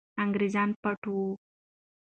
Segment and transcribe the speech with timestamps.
[0.23, 1.27] انګریزان پټ وو.